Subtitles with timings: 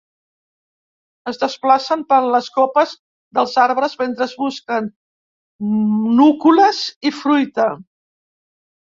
[1.31, 2.93] Es desplacen per les copes
[3.39, 4.89] dels arbres mentre busquen
[6.23, 6.81] núcules
[7.11, 7.69] i fruita.